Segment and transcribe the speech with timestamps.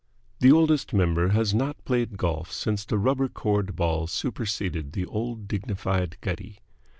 [0.39, 5.47] The Oldest Member has not played golf since the rubber cored ball superseded the old
[5.47, 6.57] dignified gutty.